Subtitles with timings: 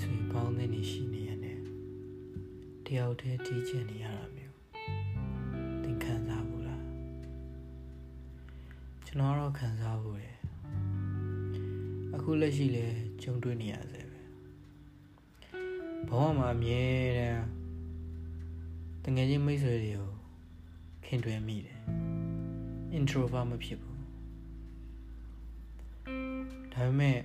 [0.00, 1.58] ဆွေပေါင်းသင်းနေရှိနေရတယ်
[2.86, 4.56] တယောက်တည်းတီးချင်နေရတာမျိုး
[5.82, 6.84] သင်ခံစားဘူးလား
[9.06, 10.38] ကျွန်တော်တော့ခံစားဘူးရယ်
[12.14, 12.86] အခုလက်ရှိလဲ
[13.22, 14.20] ကြုံတွေ့နေရဆဲပဲ
[16.08, 16.84] ဘဝမှာအမြဲ
[19.02, 20.10] တမ်းတကယ်ချင်းမိတ်ဆွေတွေကို
[21.04, 21.78] ခင်တွယ်မိတယ်
[22.98, 23.98] introvert မဖြစ်ဘူး
[26.72, 27.18] ဒါပေမဲ့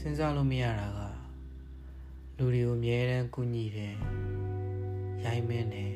[0.00, 1.00] စဉ်းစားလို့မရတာက
[2.36, 3.94] လူတွေကိုအမြဲတမ်းကူညီတယ်
[5.24, 5.94] ရိုင်းမင်းတယ်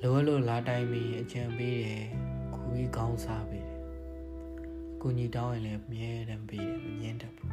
[0.00, 2.04] လိုအပ်လို့လာတိုင်းပြီးအကြံပေးတယ်
[2.54, 3.78] ခူပြီးကောင်းစားပေးတယ်
[5.00, 7.50] ကူညီတောင်းရင်လည်းအမြဲတမ်းပေးတယ်မငင်းတတ်ဘူး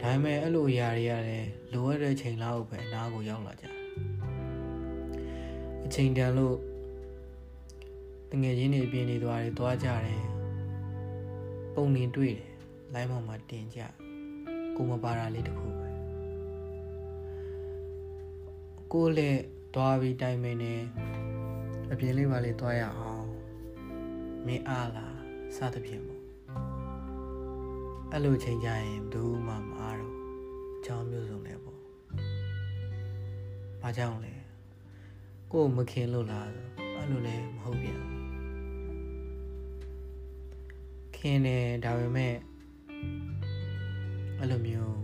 [0.00, 3.82] ဒါပေမဲ့အဲ့လိုຢာတွေရတယ်လိုအပ်တဲ့ချိန်လောက်ပဲအနာကိုရောက်လာကြတယ်
[5.84, 6.56] အချိန်တန်လို့
[8.30, 10.22] တငယ်ချင်းတွေပြင်းနေသွားတယ်သွားကြတယ်
[11.74, 12.53] ပုံနေတွေ့တယ်
[12.92, 13.80] လိုင်းပေါ်မှာတင်ကြ
[14.76, 15.88] ကိုမပါတာလေးတခုပဲ
[18.92, 19.42] ကိုလည်း
[19.74, 20.74] သွားပြီးတိုင်မင်းနေ
[21.92, 23.26] အပြင်လေးပါလေးသွားရအောင်
[24.46, 25.16] မင်းအားလား
[25.56, 26.22] စသဖြင့်ပေါ့
[28.12, 30.14] အဲ့လိုချိန်ကြရင်ဘူးမှမအားတော့
[30.76, 31.78] အကြောင်းမျိုးစုံနဲ့ပေါ့
[33.80, 34.34] ဘာကြောင့်လဲ
[35.52, 36.48] ကိုမခင်လို့လား
[36.96, 38.00] အဲ့လိုလည်းမဟုတ်ပြန်
[41.16, 42.34] ခင်တယ်ဒါပေမဲ့
[44.38, 44.98] အဲ့လိုမျိုး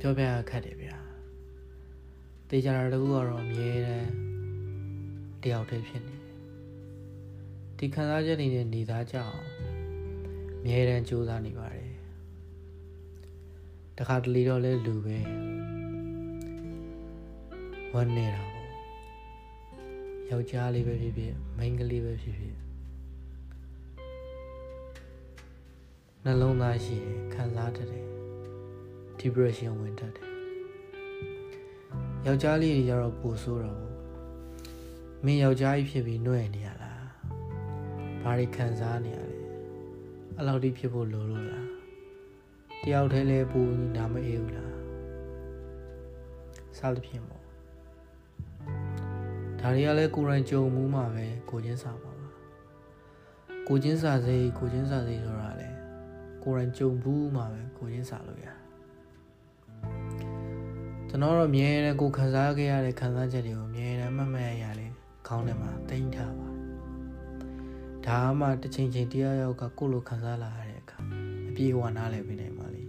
[0.00, 0.96] ပြောပြခက်တယ်ဗျာ
[2.50, 4.10] တေချာတာတကူကတော့အမြဲတမ်း
[5.42, 6.30] တယောက်တည်းဖြစ်နေတယ်
[7.78, 9.44] ဒီခံစားချက်တွေနဲ့နေသားကြအောင်
[10.58, 11.90] အမြဲတမ်းကြိုးစားနေပါတယ်
[13.98, 15.18] တခါတလေတော့လဲလူပဲ
[17.94, 18.59] ဝမ်းနေတာပေါ့
[20.32, 22.56] ယောက်ျားလေးပဲဖြစ်ဖြစ်မိန်းကလေးပဲဖြစ်ဖြစ်
[26.24, 28.06] နှလုံးသားရှိတယ်ခံစားတတ်တယ်
[29.20, 30.28] depression ဝင်တတ်တယ်
[32.26, 33.82] ယောက်ျားလေးတွေကြတော့ပိုဆိုးတော့
[35.24, 37.04] မင်းယောက်ျားကြီးဖြစ်ပြီးနှွဲ့နေရလား
[38.22, 39.38] ဘာတွေခံစားနေရလဲ
[40.36, 41.68] အဲ့လောက်ထိဖြစ်ဖို့လိုလို့လား
[42.82, 43.60] တယောက်တည်းလဲပူ
[43.96, 44.74] နာမအေးဘူးလား
[46.78, 47.49] စားသဖြင့်ပေါ့
[49.60, 52.26] ဒါတွေကလည်းကိုယ်တိုင်ကြုံမှုမှပဲကိုချင်းစာပါပါ
[53.68, 55.68] ကိုချင်းစာစိကိုချင်းစာစိဆိုတာလေ
[56.44, 58.48] ကိုယ်တိုင်ကြုံဘူးမှပဲကိုချင်းစာလို့ရ
[61.08, 64.92] ကျွန်တော်တော့အမြဲတမ်းကိုခံစားခဲ့ရတဲ့ခံစားချက်တွေကိုအမြဲတမ်းမှတ်မှတ်ရရတယ်
[65.26, 66.48] ခေါင်းထဲမှာတင်ထားပါ
[68.06, 70.98] ဒါမှတစ်ချိန်ချိန်တရားရောက်ကကိုလိုခံစားလာရတဲ့အခါ
[71.48, 72.82] အပြေဝနားလည်းပြနေပါလိ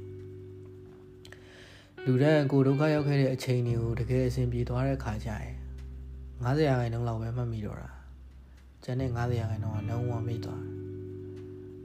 [2.06, 5.61] လူတဲ့ကိုဒုက္ခရောက်ခဲ့တဲ့အချိန်တွေကိုတကယ်အဆင်ပြေသွားတဲ့အခါကျရင်
[6.46, 7.90] 90ရာခိုင်နှုန်းလောက်ပဲမှတ်မိတော့တာ
[8.84, 10.64] ကျန်တဲ့90ရာခိုင်နှုန်းကလုံးဝမေ့သွား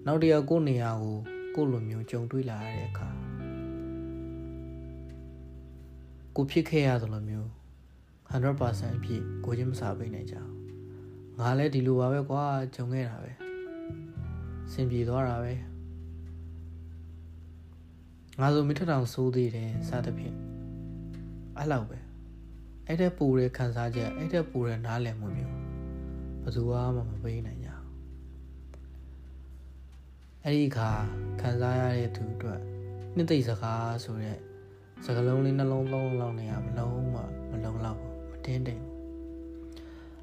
[0.06, 1.16] နောက်တစ်ယောက်ကိုနေရာကို
[1.54, 3.08] ကိုလိုမျိုးကြုံတွေ့လာရတဲ့အခါ
[6.36, 7.48] ကိုဖြစ်ခဲ့ရသလိုမျိုး
[8.30, 10.52] 100%အပြည့်ကိုချင်းမစားပေးနိုင်ကြဘူး
[11.38, 13.32] ငါလည်းဒီလိုပါပဲကွာကြုံခဲ့တာပဲ
[14.72, 15.54] စင်ပြေသွားတာပဲ
[18.40, 20.36] ငါဆိုမိထထောင်စိုးသေးတယ်စသဖြင့်
[21.58, 22.05] အဲ့လောက်ပဲ
[22.88, 25.54] အဲ့တဲ့ပူတဲ့ခံစားချက်အဲ့တဲ့ပူတဲ့နားလည်မှုမျိုး
[26.42, 27.86] ဘယ်သူမှမပေးနိုင်ကြဘူး
[30.44, 30.90] အဲ့ဒီအခါ
[31.40, 32.60] ခံစားရတဲ့သူအတွက်
[33.16, 34.38] နှစ်သိမ့်စကားဆိုတဲ့
[35.04, 37.16] စကလုံးလေးနှလုံးသုံးလောက်နေရမလုံးမ
[37.50, 38.84] မလုံးလောက်မတင်းတိမ်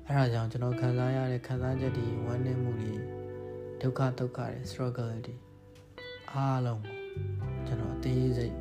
[0.08, 2.94] အဲ့ဒါကြောင့်ကျွန်တော်ခံစားရတဲ့ခံစားချက်တွေဝမ်းနည်းမှုတွေ
[3.82, 5.36] ဒုက္ခဒုက္ခတွေ struggle တွေ
[6.32, 6.98] အားလုံးကို
[7.68, 8.56] ကျွန်တော်အသေးစိတ်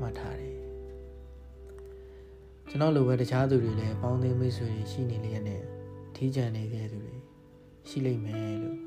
[0.00, 0.54] မှတ်ထားတယ်
[2.72, 5.62] ကျွန်တော်လိုပဲတခြားသူတွေလည်းပေါင်းသင်းမိတ်ဆွေတွေရှိနေလျက်နဲ့
[6.14, 7.16] ထီးကြံနေခဲ့သူတွေ
[7.88, 8.78] ရှိလိမ့်မယ်လို့